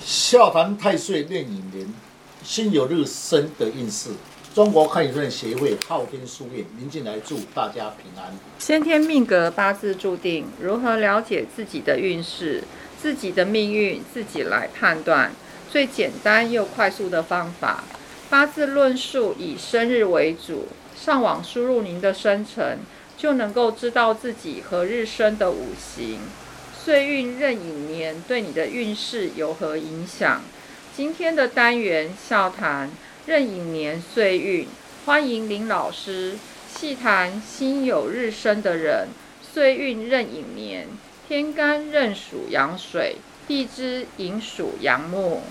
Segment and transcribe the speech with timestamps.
[0.00, 1.92] 笑谈太岁炼影年，
[2.42, 4.10] 心有日生的运势。
[4.54, 8.30] 中国看影论协会昊天书院林进来祝大家平安。
[8.58, 12.62] 先天命格八字注定，如何了解自己的运势、
[13.00, 15.32] 自己的命运，自己来判断。
[15.70, 17.82] 最简单又快速的方法，
[18.28, 22.80] 八字论述以生日为主，上网输入您的生辰，
[23.16, 26.18] 就能够知道自己何日生的五行。
[26.84, 30.42] 岁运壬寅年对你的运势有何影响？
[30.96, 32.90] 今天的单元笑谈
[33.26, 34.66] 壬寅年岁运，
[35.06, 36.36] 欢迎林老师
[36.74, 40.88] 细谈心有日生的人，岁运壬寅年，
[41.28, 45.42] 天干壬属阳水，地支寅属阳木。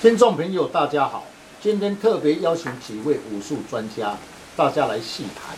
[0.00, 1.26] 听众朋友，大家好，
[1.60, 4.16] 今天特别邀请几位武术专家，
[4.54, 5.56] 大家来细谈。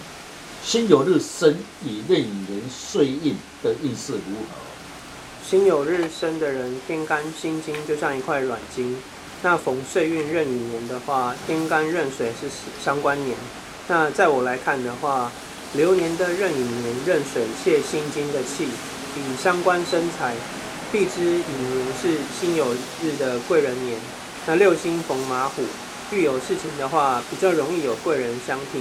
[0.67, 1.55] 辛酉日生
[1.85, 5.47] 以壬寅年岁运的运势如何？
[5.47, 8.97] 辛酉日生的人，天干辛金就像一块软金。
[9.43, 12.49] 那逢岁运壬寅年的话，天干壬水是
[12.83, 13.37] 相关年。
[13.89, 15.31] 那在我来看的话，
[15.75, 20.35] 流年的壬寅年壬水泄辛金的气，以相关生财。
[20.91, 22.65] 地支寅年是辛酉
[23.03, 24.01] 日的贵人年。
[24.47, 25.63] 那六星逢马虎，
[26.11, 28.81] 遇有事情的话，比较容易有贵人相挺。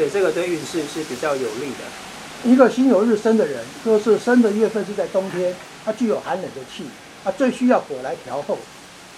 [0.00, 2.50] 所以这个对运势是比较有利的。
[2.50, 6.84] 一个辛酉日生的人，若是生的月份是在冬天，它具有寒冷的气，
[7.22, 8.56] 它最需要火来调候。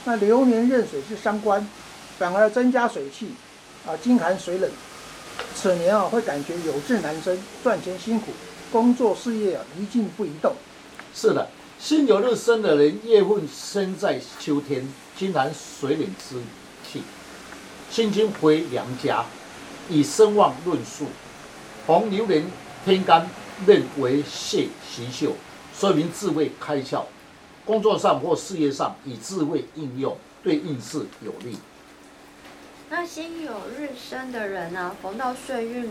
[0.04, 1.64] 那流年壬水是伤官，
[2.18, 3.28] 反而增加水气，
[3.86, 4.68] 啊，金寒水冷。
[5.54, 8.32] 此年啊，会感觉有志难伸，赚钱辛苦，
[8.72, 10.52] 工作事业啊一静不移动。
[11.14, 16.34] 是的，辛酉日生的人，月份生在秋天，金寒水冷之
[16.84, 17.04] 气，
[17.88, 19.24] 心金回娘家。
[19.88, 21.06] 以声望论述，
[21.86, 22.44] 逢流年
[22.84, 23.28] 天干
[23.66, 25.32] 任为泄习秀，
[25.74, 27.02] 说明智慧开窍，
[27.64, 31.56] 工作上或事业上以智慧应用，对运势有利。
[32.90, 35.90] 那心有日生的人呢，逢到岁运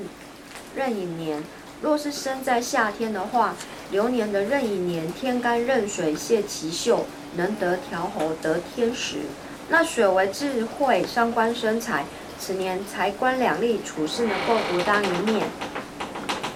[0.76, 1.43] 壬寅年，
[1.82, 3.55] 若是生在夏天的话，
[3.89, 7.05] 流年的壬寅年天干壬水泄其秀，
[7.36, 9.21] 能得调候得天时。
[9.70, 12.05] 那水为智慧，伤官生财。
[12.44, 15.46] 此年财官两利，处事能够独当一面。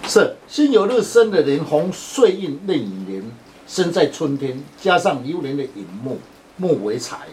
[0.07, 3.31] 是辛酉日生的人，逢岁运壬寅年，
[3.67, 6.17] 生在春天，加上流年的寅木，
[6.57, 7.27] 木为财，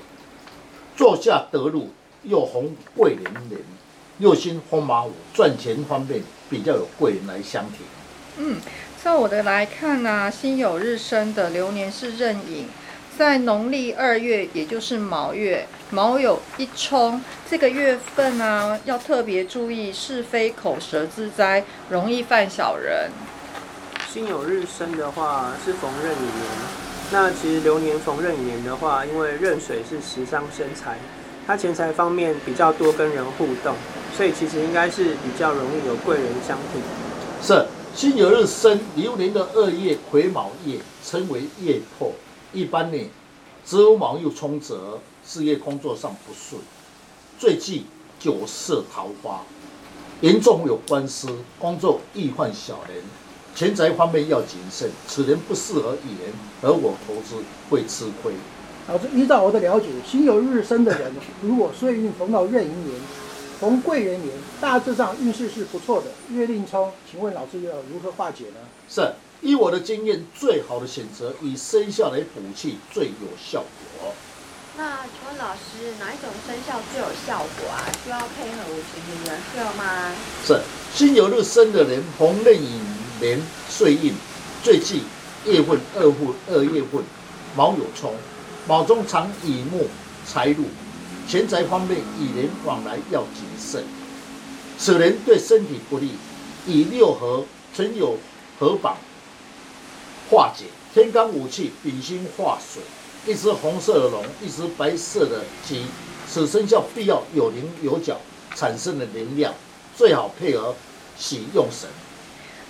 [0.94, 1.88] 坐下得禄，
[2.24, 3.58] 又逢贵人年，
[4.18, 7.78] 又星逢马五，赚钱方面比较有贵人来相挺。
[8.36, 8.60] 嗯，
[9.02, 12.68] 照我的来看呢，辛酉日生的流年是壬寅。
[13.18, 23.10] 在农历二月，也就是卯月，卯酉一冲，这个月份啊，要特别注意是非口舌之灾，容易犯小人。
[24.10, 26.46] 辛酉日生的话是逢壬寅年，
[27.12, 30.96] 那其实流年逢壬寅年的话，因为壬水是食伤生财，
[31.46, 33.74] 他钱财方面比较多跟人互动，
[34.16, 36.82] 所以其实应该是比较容易有贵人相挺。
[37.42, 42.10] 是辛酉日生流年的二月癸卯月，称为夜破。
[42.52, 42.98] 一般呢，
[43.64, 46.60] 子午卯又冲泽，事业工作上不顺，
[47.38, 47.86] 最忌
[48.18, 49.40] 酒色桃花，
[50.20, 53.02] 严重有官司，工作易患小人，
[53.54, 54.90] 钱财方面要谨慎。
[55.08, 58.34] 此人不适合与人合伙投资，会吃亏。
[58.86, 63.00] 老师，依照我的了解，辛酉日生的人，如果岁运逢到壬寅年，
[63.58, 66.08] 逢贵人年，大致上运势是不错的。
[66.34, 68.60] 月令冲，请问老师要如何化解呢？
[68.90, 69.14] 是。
[69.42, 73.64] 以我的经验，最好的选择以生肖来补气最有效
[73.98, 74.14] 果。
[74.78, 77.82] 那请问老师，哪一种生肖最有效果啊？
[78.04, 80.12] 需要配合五行的元素吗？
[80.46, 80.60] 是
[80.94, 82.80] 辛酉日生的人，红壬寅
[83.20, 84.14] 年岁印，
[84.62, 85.02] 最忌
[85.44, 87.02] 月份二份二月份
[87.56, 88.14] 卯有冲，
[88.68, 89.88] 卯中藏乙木
[90.24, 90.66] 财禄，
[91.28, 93.82] 钱财方面与人往来要谨慎。
[94.78, 96.12] 此人对身体不利，
[96.64, 98.16] 以六合存有
[98.60, 98.96] 合榜。
[100.32, 102.82] 化解天干五气，丙辛化水，
[103.26, 105.84] 一只红色的龙，一只白色的鸡，
[106.26, 108.18] 此生肖必要有棱有角，
[108.54, 109.52] 产生的能量
[109.94, 110.74] 最好配合
[111.18, 111.86] 喜用神。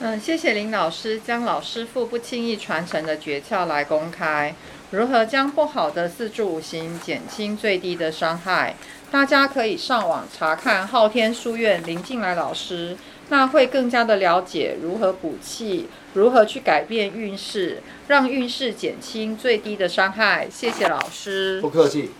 [0.00, 4.52] 嗯，谢谢林老师将老师傅不轻易传承的诀窍来公开，
[4.90, 8.74] 如何将不好的四柱五行减轻最低的伤害？
[9.12, 12.96] 大家可以上网查看昊天书院林静来老师。
[13.32, 20.46] 那会更加的了解如何补气，如何去改变运势，让运势减轻最低的伤害。
[20.50, 22.10] 谢谢老师，不客气。